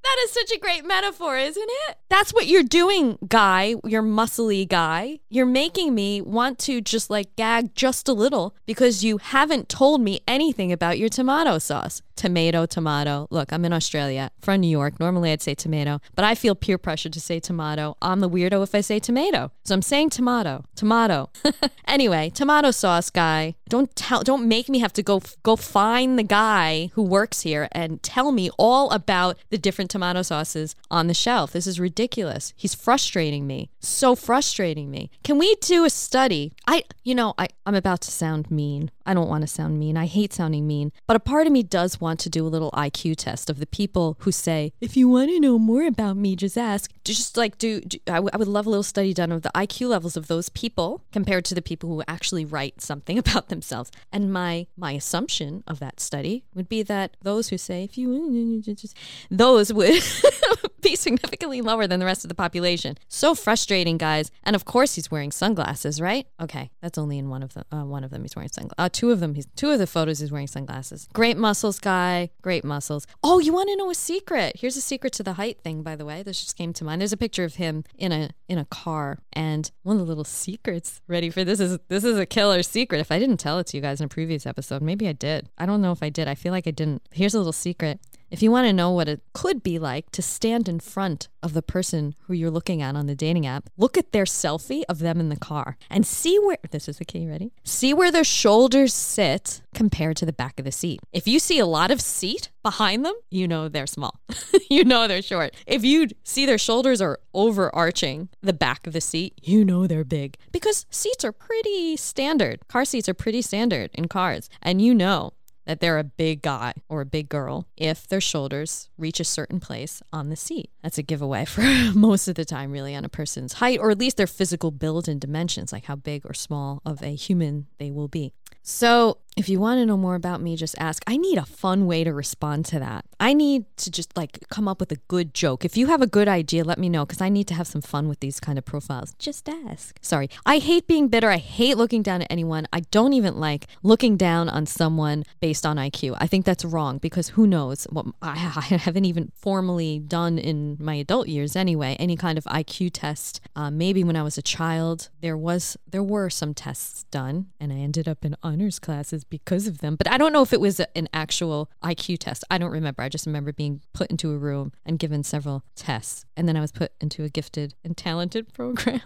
[0.10, 1.98] That is such a great metaphor, isn't it?
[2.10, 3.76] That's what you're doing, guy.
[3.86, 5.20] You're muscly guy.
[5.30, 10.02] You're making me want to just like gag just a little because you haven't told
[10.02, 12.02] me anything about your tomato sauce.
[12.20, 13.28] Tomato, tomato.
[13.32, 15.00] Look, I'm in Australia, from New York.
[15.00, 17.96] Normally I'd say tomato, but I feel peer pressure to say tomato.
[18.02, 19.52] I'm the weirdo if I say tomato.
[19.64, 21.30] So I'm saying tomato, tomato.
[21.88, 23.56] anyway, tomato sauce guy.
[23.70, 27.70] Don't tell don't make me have to go go find the guy who works here
[27.72, 31.54] and tell me all about the different tomato sauces on the shelf.
[31.54, 32.54] This is ridiculous.
[32.58, 33.70] He's frustrating me.
[33.80, 35.10] So frustrating me.
[35.24, 36.52] Can we do a study?
[36.68, 38.92] I you know, I I'm about to sound mean.
[39.10, 39.98] I don't want to sound mean.
[39.98, 40.92] I hate sounding mean.
[41.08, 43.66] But a part of me does want to do a little IQ test of the
[43.66, 46.92] people who say, if you want to know more about me, just ask.
[47.04, 49.50] Just like, do, do I, w- I would love a little study done of the
[49.56, 53.90] IQ levels of those people compared to the people who actually write something about themselves.
[54.12, 58.62] And my my assumption of that study would be that those who say, if you,
[58.62, 58.96] just,
[59.32, 60.04] those would
[60.82, 62.98] be significantly lower than the rest of the population.
[63.08, 64.30] So frustrating, guys.
[64.44, 66.28] And of course, he's wearing sunglasses, right?
[66.40, 67.66] Okay, that's only in one of them.
[67.72, 68.76] Uh, one of them, he's wearing sunglasses.
[68.78, 71.08] Uh, two of them, he's two of the photos, he's wearing sunglasses.
[71.14, 72.30] Great muscles, guy.
[72.42, 73.08] Great muscles.
[73.24, 74.58] Oh, you want to know a secret?
[74.60, 76.22] Here's a secret to the height thing, by the way.
[76.22, 77.00] This just came to mind.
[77.00, 80.26] There's a picture of him in a in a car, and one of the little
[80.26, 81.00] secrets.
[81.08, 83.00] Ready for this is this is a killer secret.
[83.00, 85.48] If I didn't tell it to you guys in a previous episode, maybe I did.
[85.58, 86.28] I don't know if I did.
[86.28, 87.02] I feel like I didn't.
[87.12, 88.02] Here's a little secret.
[88.32, 91.54] If you want to know what it could be like to stand in front of
[91.54, 95.00] the person who you're looking at on the dating app, look at their selfie of
[95.00, 97.52] them in the car and see where this is the key, ready?
[97.64, 101.00] See where their shoulders sit compared to the back of the seat.
[101.12, 104.20] If you see a lot of seat behind them, you know they're small.
[104.70, 105.56] you know they're short.
[105.66, 110.04] If you see their shoulders are overarching the back of the seat, you know they're
[110.04, 112.68] big because seats are pretty standard.
[112.68, 114.50] Car seats are pretty standard in cars.
[114.62, 115.34] And you know
[115.70, 119.60] that they're a big guy or a big girl if their shoulders reach a certain
[119.60, 120.72] place on the seat.
[120.82, 121.62] That's a giveaway for
[121.94, 125.08] most of the time, really, on a person's height or at least their physical build
[125.08, 128.34] and dimensions, like how big or small of a human they will be.
[128.64, 131.02] So, if you want to know more about me, just ask.
[131.08, 133.06] I need a fun way to respond to that.
[133.22, 135.64] I need to just like come up with a good joke.
[135.64, 137.82] If you have a good idea, let me know because I need to have some
[137.82, 139.16] fun with these kind of profiles.
[139.18, 139.98] Just ask.
[140.02, 140.30] Sorry.
[140.46, 141.30] I hate being bitter.
[141.30, 142.68] I hate looking down at anyone.
[142.74, 146.18] I don't even like looking down on someone based on IQ.
[146.20, 148.32] I think that's wrong because who knows what I,
[148.72, 151.96] I haven't even formally done in my adult years anyway.
[151.98, 153.40] Any kind of IQ test.
[153.56, 157.72] Uh, maybe when I was a child, there was there were some tests done, and
[157.72, 159.96] I ended up in honors classes because of them.
[159.96, 162.44] But I don't know if it was an actual IQ test.
[162.50, 163.02] I don't remember.
[163.02, 166.26] I just remember being put into a room and given several tests.
[166.36, 169.02] And then I was put into a gifted and talented program.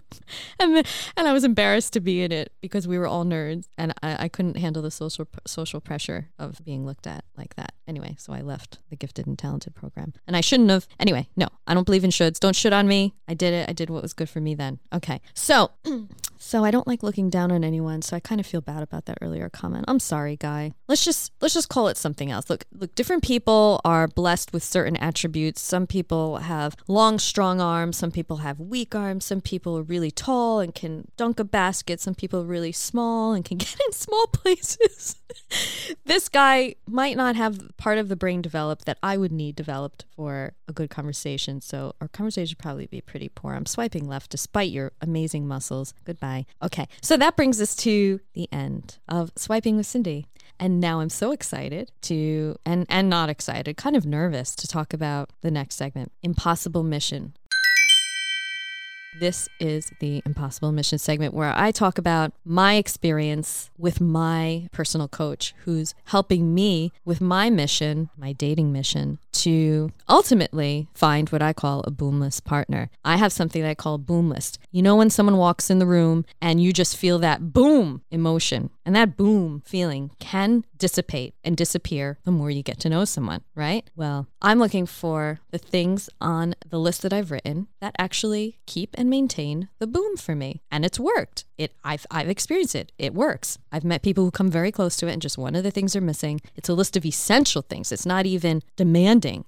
[0.59, 0.83] and, then,
[1.17, 4.25] and I was embarrassed to be in it because we were all nerds and I,
[4.25, 7.73] I couldn't handle the social social pressure of being looked at like that.
[7.88, 10.13] Anyway, so I left the gifted and talented program.
[10.27, 10.88] And I shouldn't have.
[10.99, 12.39] Anyway, no, I don't believe in shoulds.
[12.39, 13.13] Don't should on me.
[13.27, 13.69] I did it.
[13.69, 14.79] I did what was good for me then.
[14.93, 15.21] Okay.
[15.33, 15.71] So,
[16.43, 18.01] so I don't like looking down on anyone.
[18.01, 19.86] So I kind of feel bad about that earlier comment.
[19.88, 20.73] I'm sorry, guy.
[20.89, 22.49] Let's just let's just call it something else.
[22.49, 25.62] Look, look, different people are blessed with certain attributes.
[25.62, 30.12] Some people have long, strong arms, some people have weak arms, some people are really
[30.12, 33.93] tall and can dunk a basket, some people are really small and can get in
[33.93, 35.15] small places.
[36.06, 40.06] this guy might not have part of the brain developed that I would need developed
[40.15, 41.62] for a good conversation.
[41.62, 43.53] So our conversation would probably be pretty poor.
[43.53, 45.93] I'm swiping left despite your amazing muscles.
[46.03, 46.33] Goodbye.
[46.62, 46.88] Okay.
[47.02, 50.28] So that brings us to the end of swiping with Cindy.
[50.60, 54.93] And now I'm so excited to and and not excited, kind of nervous to talk
[54.93, 57.34] about the next segment, Impossible Mission.
[59.19, 65.08] This is the Impossible Mission segment where I talk about my experience with my personal
[65.08, 71.54] coach who's helping me with my mission, my dating mission, to ultimately find what I
[71.54, 72.89] call a boomless partner.
[73.04, 74.58] I have something that I call boomless.
[74.72, 78.69] You know, when someone walks in the room and you just feel that boom emotion,
[78.86, 83.41] and that boom feeling can dissipate and disappear the more you get to know someone,
[83.56, 83.89] right?
[83.96, 88.93] Well, I'm looking for the things on the list that I've written that actually keep
[88.98, 90.62] and maintain the boom for me.
[90.69, 91.46] And it's worked.
[91.58, 92.91] It I've I've experienced it.
[92.98, 93.58] It works.
[93.72, 95.96] I've met people who come very close to it and just one of the things
[95.96, 96.41] are missing.
[96.56, 97.91] It's a list of essential things.
[97.91, 98.63] It's not even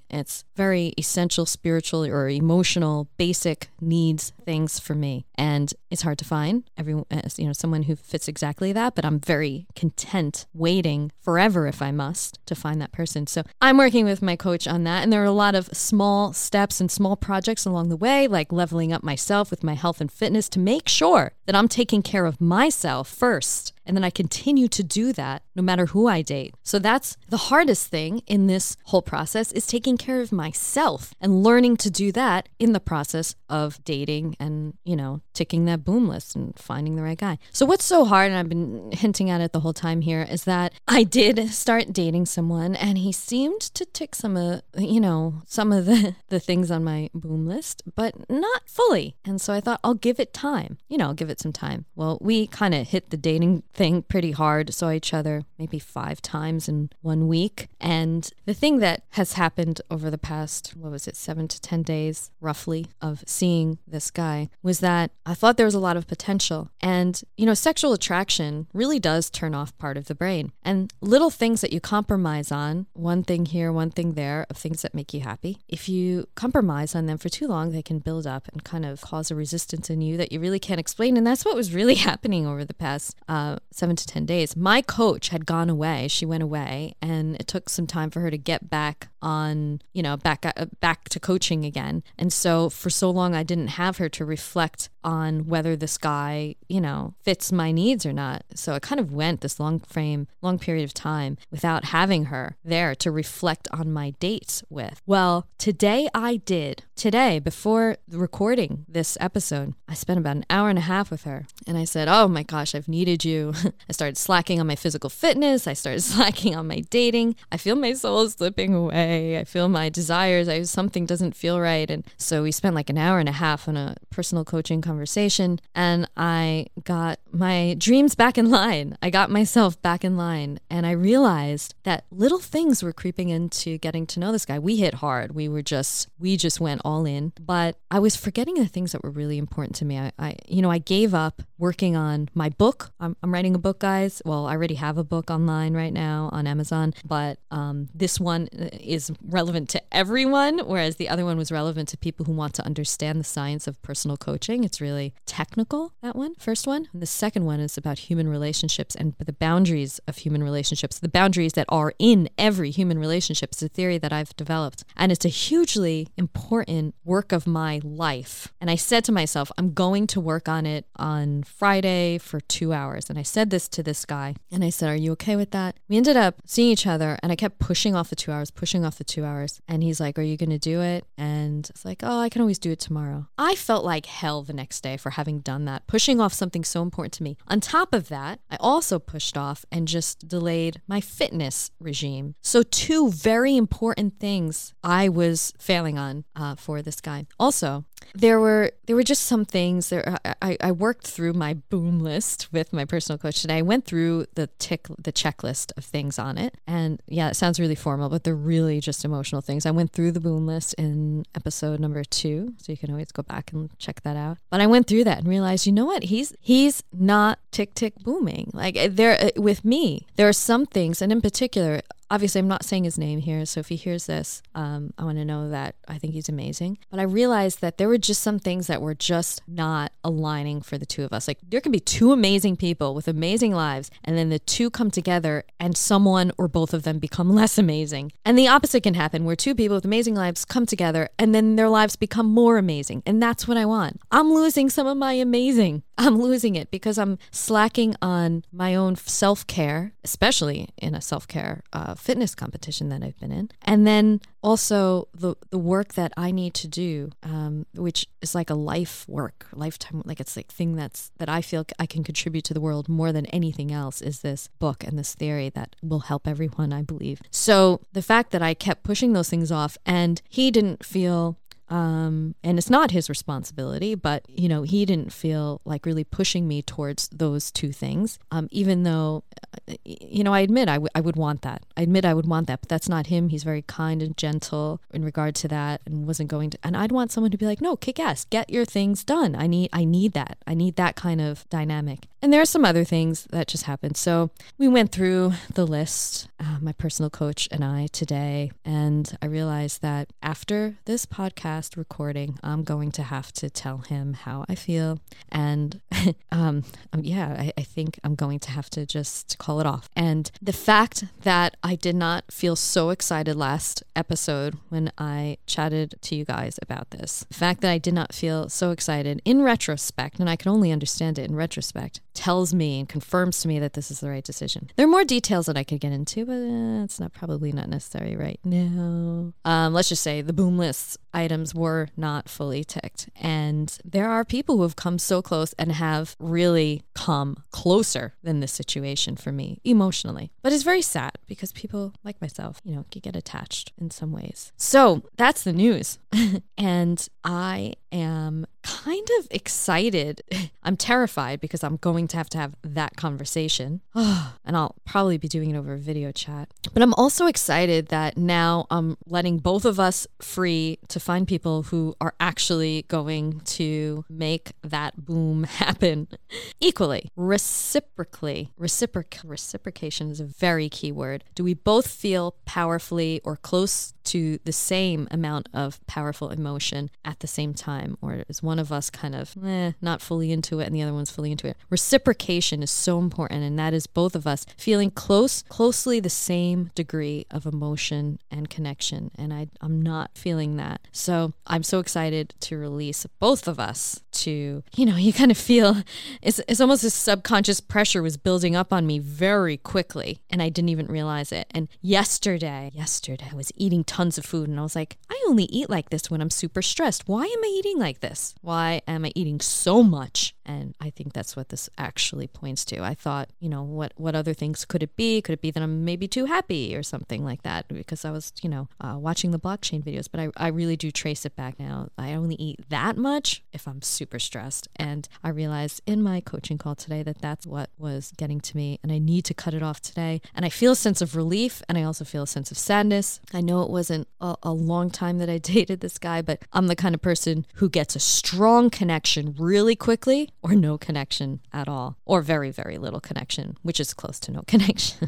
[0.10, 5.26] It's very essential spiritual or emotional basic needs things for me.
[5.36, 7.06] And it's hard to find everyone
[7.38, 11.92] you know someone who fits exactly that, but I'm very content waiting forever if I
[11.92, 13.28] must to find that person.
[13.28, 15.04] So I'm working with my coach on that.
[15.04, 18.52] And there are a lot of small steps and small projects along the way, like
[18.52, 22.26] leveling up myself with my health and fitness to make sure that I'm taking care
[22.26, 26.56] of myself first And then I continue to do that no matter who I date.
[26.64, 31.44] So that's the hardest thing in this whole process is taking care of myself and
[31.44, 36.08] learning to do that in the process of dating and, you know, ticking that boom
[36.08, 37.38] list and finding the right guy.
[37.52, 40.44] So what's so hard, and I've been hinting at it the whole time here, is
[40.44, 45.42] that I did start dating someone and he seemed to tick some of, you know,
[45.46, 49.16] some of the, the things on my boom list, but not fully.
[49.24, 50.78] And so I thought I'll give it time.
[50.90, 51.86] You know, I'll give it some time.
[51.96, 56.22] Well, we kind of hit the dating thing pretty hard, saw each other maybe five
[56.22, 57.68] times in one week.
[57.80, 61.84] And the thing that has happened over the past, what was it, seven to 10
[61.84, 66.08] days roughly of seeing this guy was that I thought there was a lot of
[66.08, 66.70] potential.
[66.82, 70.52] And, you know, sexual attraction really does turn off part of the brain.
[70.64, 74.82] And little things that you compromise on, one thing here, one thing there, of things
[74.82, 78.26] that make you happy, if you compromise on them for too long, they can build
[78.26, 81.18] up and kind of cause a resistance in you that you really can't explain.
[81.18, 84.56] And that's what was really happening over the past uh, seven to 10 days.
[84.56, 86.08] My coach had gone away.
[86.08, 90.04] She went away, and it took some time for her to get back on, you
[90.04, 92.04] know, back uh, back to coaching again.
[92.18, 96.56] And so for so long I didn't have her to reflect on whether this guy,
[96.70, 98.44] you know, fits my needs or not.
[98.54, 102.56] So I kind of went this long frame, long period of time without having her
[102.64, 105.02] there to reflect on my dates with.
[105.06, 106.84] Well, today I did.
[106.96, 111.46] Today, before recording this episode, I spent about an hour and a half with her.
[111.68, 113.54] And I said, Oh my gosh, I've needed you.
[113.90, 115.68] I started slacking on my physical fitness.
[115.68, 117.36] I started slacking on my dating.
[117.52, 119.40] I feel my soul slipping away.
[119.40, 120.48] I feel my desires.
[120.48, 121.90] I something doesn't feel right.
[121.90, 125.60] And so we spent like an hour and a half on a personal coaching conversation.
[125.74, 128.98] And I got my dreams back in line.
[129.02, 130.60] I got myself back in line.
[130.70, 134.60] And I realized that little things were creeping into getting to know this guy.
[134.60, 135.34] We hit hard.
[135.34, 137.34] We were just, we just went all in.
[137.40, 140.00] But I was forgetting the things that were really important to me.
[140.00, 142.92] I, I you know, I gave up working on my book.
[143.00, 144.22] I'm, I'm, writing a book, guys.
[144.24, 148.48] Well, I already have a book online right now on Amazon, but um, this one
[148.48, 152.66] is relevant to everyone, whereas the other one was relevant to people who want to
[152.66, 154.64] understand the science of personal coaching.
[154.64, 156.90] It's really technical, that one, first one.
[156.94, 161.10] And the second one is about human relationships and the boundaries of human relationships, the
[161.10, 163.52] boundaries that are in every human relationship.
[163.54, 168.54] It's a theory that I've developed, and it's a hugely important work of my life.
[168.60, 172.74] And I said to myself, I'm going to work on it on Friday for two
[172.74, 173.10] hours.
[173.10, 175.78] And I said this to this guy, and I said, Are you okay with that?
[175.88, 178.86] We ended up seeing each other, and I kept pushing off the two hours, pushing
[178.86, 179.62] off the two hours.
[179.68, 181.06] And he's like, Are you going to do it?
[181.18, 183.28] And it's like, Oh, I can always do it tomorrow.
[183.38, 186.82] I felt like hell the next day for having done that, pushing off something so
[186.82, 187.38] important to me.
[187.48, 192.36] On top of that, I also pushed off and just delayed my fitness regime.
[192.42, 197.28] So, two very important things I was failing on uh, for this guy.
[197.40, 202.00] Also, there were there were just some things there I, I worked through my boom
[202.00, 203.58] list with my personal coach today.
[203.58, 206.56] I went through the tick the checklist of things on it.
[206.68, 209.66] And yeah, it sounds really formal, but they're really just emotional things.
[209.66, 212.54] I went through the boom list in episode number two.
[212.58, 214.38] So you can always go back and check that out.
[214.50, 216.04] But I went through that and realized, you know what?
[216.04, 218.52] He's he's not tick tick booming.
[218.54, 222.84] Like there with me, there are some things, and in particular, obviously I'm not saying
[222.84, 225.98] his name here, so if he hears this, um, I want to know that I
[225.98, 226.78] think he's amazing.
[226.90, 230.78] But I realized that there were just some things that were just not aligning for
[230.78, 231.28] the two of us.
[231.28, 234.92] Like there can be two amazing people with amazing lives, and then the two come
[234.92, 238.12] together and someone or both of them become less amazing.
[238.24, 241.56] And the opposite can happen where two people with amazing lives come together and then
[241.56, 243.04] their lives become more amazing.
[243.06, 244.00] And that's what I want.
[244.12, 245.84] I'm losing some of my amazing.
[245.98, 251.28] I'm losing it because I'm slacking on my own self care, especially in a self
[251.28, 253.50] care uh, fitness competition that I've been in.
[253.62, 258.50] And then also the the work that I need to do, um, which is like
[258.50, 262.44] a life work, lifetime, like it's like thing that's that I feel I can contribute
[262.46, 266.02] to the world more than anything else is this book and this theory that will
[266.02, 267.22] help everyone, I believe.
[267.32, 271.38] So the fact that I kept pushing those things off and he didn't feel
[271.70, 276.48] um, and it's not his responsibility, but you know, he didn't feel like really pushing
[276.48, 278.20] me towards those two things.
[278.32, 279.24] Um, even though,
[279.68, 281.64] uh, you know, I admit I, w- I would want that.
[281.76, 283.30] I admit I would want that, but that's not him.
[283.30, 286.58] He's very kind and gentle in regard to that, and wasn't going to.
[286.64, 289.36] And I'd want someone to be like, no, kick ass, get your things done.
[289.36, 290.38] I need, I need that.
[290.46, 292.08] I need that kind of dynamic.
[292.22, 293.98] And there are some other things that just happened.
[293.98, 299.28] So we went through the list, uh, my personal coach and I today, and I
[299.28, 304.54] realized that after this podcast recording, I'm going to have to tell him how I
[304.56, 305.00] feel.
[305.32, 305.82] And
[306.32, 306.64] um,
[306.94, 309.90] um, yeah, I, I think I'm going to have to just call call it off.
[309.96, 315.96] And the fact that I did not feel so excited last episode when I chatted
[316.02, 319.42] to you guys about this, the fact that I did not feel so excited in
[319.42, 323.60] retrospect, and I can only understand it in retrospect, tells me and confirms to me
[323.60, 324.70] that this is the right decision.
[324.76, 327.70] There are more details that I could get into, but uh, it's not probably not
[327.70, 329.34] necessary right now.
[329.44, 334.26] Um, let's just say the boom lists items were not fully ticked, and there are
[334.26, 339.32] people who have come so close and have really come closer than this situation for
[339.32, 340.32] me emotionally.
[340.42, 344.12] But it's very sad because people like myself, you know, could get attached in some
[344.12, 344.52] ways.
[344.58, 346.00] So that's the news,
[346.58, 350.22] and I am kind of excited.
[350.64, 353.82] I'm terrified because I'm going to have to have that conversation.
[353.96, 356.50] and I'll probably be doing it over a video chat.
[356.74, 361.64] But I'm also excited that now I'm letting both of us free to find people
[361.64, 366.08] who are actually going to make that boom happen
[366.60, 368.52] equally, reciprocally.
[368.60, 371.24] Reciproc reciprocation is a very key word.
[371.36, 377.20] Do we both feel powerfully or close to the same amount of powerful emotion at
[377.20, 377.98] the same time?
[378.02, 380.94] Or is one of us kind of eh, not fully into it and the other
[380.94, 381.58] one's fully into it?
[381.70, 386.72] Reciprocation is so important, and that is both of us feeling close, closely the same
[386.76, 389.12] degree of emotion and connection.
[389.16, 390.82] And I, I'm not feeling that.
[390.92, 395.38] So I'm so excited to release both of us to, you know, you kind of
[395.38, 395.78] feel
[396.22, 400.50] it's, it's almost this subconscious pressure was building up on me very quickly, and I
[400.50, 401.48] didn't even realize it.
[401.52, 405.46] And yesterday, yesterday, I was eating tons of food, and I was like, I only
[405.46, 407.08] eat like this when I'm super stressed.
[407.08, 408.36] Why am I eating like this?
[408.42, 410.36] Why am I eating so much?
[410.46, 412.84] And I think that's what this actually points to.
[412.84, 415.22] I thought, you know, what what other things could it be?
[415.22, 417.70] Could it be that I'm maybe too happy or something like that?
[417.70, 420.08] Because I was, you know, uh, watching the blockchain videos.
[420.12, 421.88] But I, I really do trace it back now.
[421.98, 424.68] I only eat that much if I'm super stressed.
[424.76, 428.80] And I realized in my coaching call today that that's what was getting to me,
[428.84, 430.22] and I need to cut it off today.
[430.36, 433.22] And I feel a sense of relief, and I also feel a sense of sadness.
[433.34, 436.42] I know it was wasn't a, a long time that I dated this guy, but
[436.52, 441.40] I'm the kind of person who gets a strong connection really quickly or no connection
[441.54, 445.08] at all, or very, very little connection, which is close to no connection.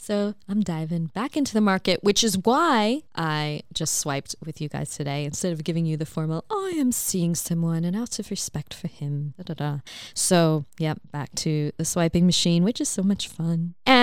[0.00, 4.70] so I'm diving back into the market, which is why I just swiped with you
[4.70, 8.18] guys today instead of giving you the formal, oh, I am seeing someone and out
[8.18, 9.34] of respect for him.
[9.36, 9.78] Da, da, da.
[10.14, 13.74] So, yeah, back to the swiping machine, which is so much fun.
[13.84, 13.99] And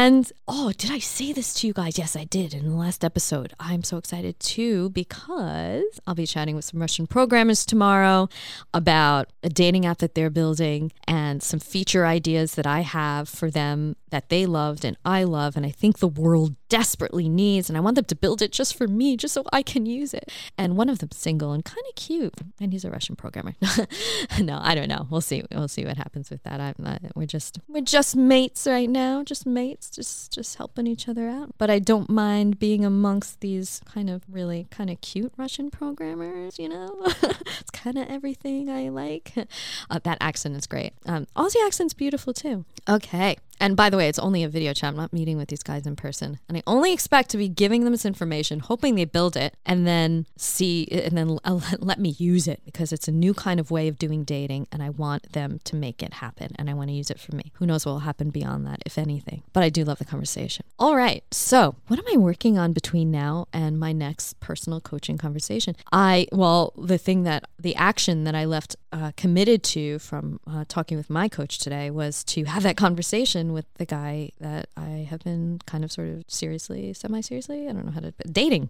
[0.47, 1.97] oh, did I say this to you guys?
[1.97, 3.53] Yes, I did in the last episode.
[3.59, 8.29] I'm so excited too because I'll be chatting with some Russian programmers tomorrow
[8.73, 13.51] about a dating app that they're building and some feature ideas that I have for
[13.51, 17.77] them that they loved and I love and I think the world desperately needs and
[17.77, 20.31] I want them to build it just for me just so I can use it.
[20.57, 23.55] And one of them's single and kind of cute and he's a Russian programmer.
[24.39, 25.07] no, I don't know.
[25.09, 25.43] We'll see.
[25.51, 26.61] We'll see what happens with that.
[26.61, 31.09] I'm not, we're just we're just mates right now, just mates, just just helping each
[31.09, 31.55] other out.
[31.57, 36.57] But I don't mind being amongst these kind of really kind of cute Russian programmers,
[36.57, 36.95] you know?
[37.05, 39.33] it's kind of everything I like.
[39.89, 40.91] Uh, that accent is great.
[41.05, 42.65] Um, Aussie accent's beautiful too.
[42.89, 43.37] Okay.
[43.59, 44.89] And by the way, it's only a video chat.
[44.89, 46.39] I'm not meeting with these guys in person.
[46.47, 49.87] And I only expect to be giving them this information, hoping they build it and
[49.87, 51.39] then see and then
[51.79, 54.81] let me use it because it's a new kind of way of doing dating and
[54.83, 57.51] I want them to make it happen and I want to use it for me.
[57.55, 59.43] Who knows what will happen beyond that, if anything.
[59.53, 60.65] But I do love the conversation.
[60.79, 61.23] All right.
[61.31, 65.75] So, what am I working on between now and my next personal coaching conversation?
[65.91, 70.65] I, well, the thing that the action that I left uh, committed to from uh,
[70.67, 75.07] talking with my coach today was to have that conversation with the guy that I
[75.09, 78.69] have been kind of sort of seriously, semi seriously, I don't know how to, dating.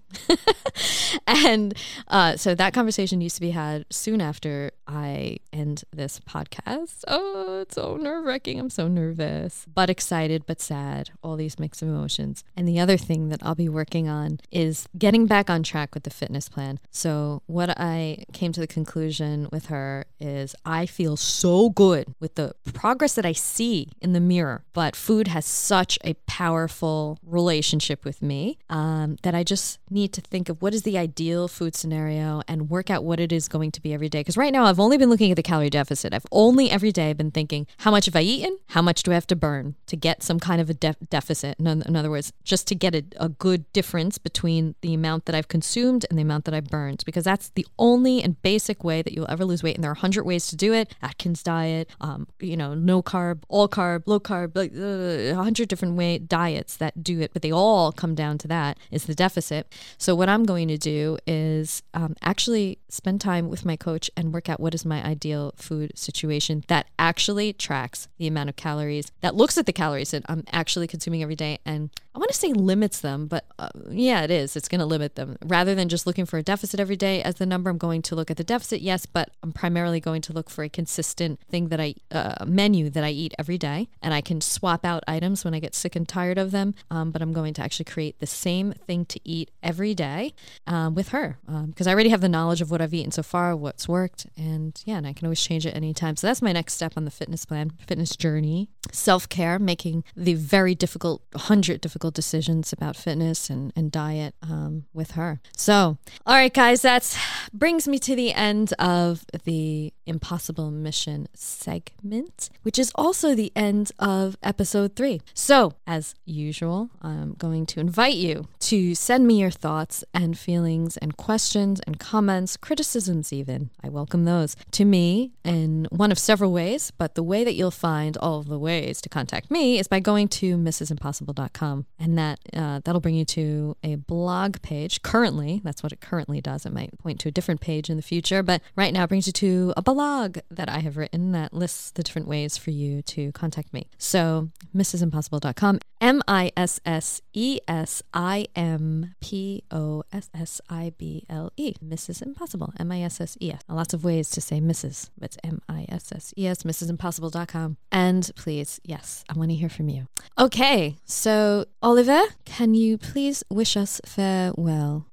[1.27, 1.73] and
[2.07, 7.03] uh, so that conversation used to be had soon after I end this podcast.
[7.07, 8.59] Oh, it's so nerve wracking.
[8.59, 12.43] I'm so nervous, but excited, but sad, all these mixed emotions.
[12.55, 16.03] And the other thing that I'll be working on is getting back on track with
[16.03, 16.79] the fitness plan.
[16.91, 22.35] So, what I came to the conclusion with her is I feel so good with
[22.35, 28.05] the progress that I see in the mirror but food has such a powerful relationship
[28.05, 31.75] with me um, that I just need to think of what is the ideal food
[31.75, 34.19] scenario and work out what it is going to be every day.
[34.19, 36.13] Because right now I've only been looking at the calorie deficit.
[36.13, 38.59] I've only every day been thinking, how much have I eaten?
[38.67, 41.57] How much do I have to burn to get some kind of a de- deficit?
[41.57, 45.33] In, in, other words, just to get a, a good difference between the amount that
[45.33, 47.01] I've consumed and the amount that I've burned.
[47.03, 49.73] Because that's the only and basic way that you'll ever lose weight.
[49.73, 53.41] And there are 100 ways to do it Atkins diet, um, you know, no carb,
[53.49, 57.41] all carb, low carb like uh, a hundred different way diets that do it, but
[57.41, 59.73] they all come down to that is the deficit.
[59.97, 64.33] So what I'm going to do is um, actually spend time with my coach and
[64.33, 69.11] work out what is my ideal food situation that actually tracks the amount of calories,
[69.21, 72.37] that looks at the calories that I'm actually consuming every day, and I want to
[72.37, 74.55] say limits them, but uh, yeah, it is.
[74.55, 77.35] It's going to limit them rather than just looking for a deficit every day as
[77.35, 77.69] the number.
[77.69, 80.63] I'm going to look at the deficit, yes, but I'm primarily going to look for
[80.63, 84.41] a consistent thing that I uh, menu that I eat every day, and I can
[84.47, 86.73] swap out items when I get sick and tired of them.
[86.89, 90.33] Um, but I'm going to actually create the same thing to eat every day
[90.65, 93.23] um, with her because um, I already have the knowledge of what I've eaten so
[93.23, 96.15] far, what's worked, and yeah, and I can always change it anytime.
[96.15, 98.69] So that's my next step on the fitness plan, fitness journey.
[98.91, 104.85] Self care, making the very difficult, 100 difficult decisions about fitness and, and diet um,
[104.93, 105.41] with her.
[105.55, 107.17] So, all right, guys, that
[107.53, 113.91] brings me to the end of the Impossible Mission segment, which is also the end
[113.99, 115.21] of episode three.
[115.33, 120.97] So, as usual, I'm going to invite you to send me your thoughts and feelings
[120.97, 123.69] and questions and comments, criticisms, even.
[123.83, 127.71] I welcome those to me in one of several ways, but the way that you'll
[127.71, 132.39] find all of the ways to contact me is by going to missesimpossible.com, and that
[132.53, 135.01] uh, that'll bring you to a blog page.
[135.01, 136.65] Currently, that's what it currently does.
[136.65, 139.27] It might point to a different page in the future, but right now it brings
[139.27, 143.01] you to a blog that I have written that lists the different ways for you
[143.03, 143.87] to contact me.
[144.27, 150.91] So, missesimpossible.com, M I S S E S I M P O S S I
[150.97, 152.21] B L E, Mrs.
[152.21, 153.61] Impossible, M I S S E S.
[153.69, 157.77] Lots of ways to say Mrs., but it's M I S S E S, missesimpossible.com.
[157.89, 160.07] And please, yes, I want to hear from you.
[160.37, 165.05] Okay, so Oliver, can you please wish us farewell?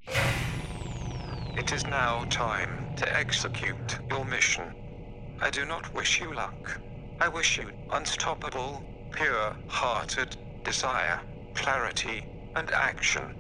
[1.57, 4.75] It is now time to execute your mission.
[5.41, 6.81] I do not wish you luck.
[7.21, 8.83] I wish you unstoppable,
[9.15, 11.21] pure hearted desire,
[11.55, 13.35] clarity, and action.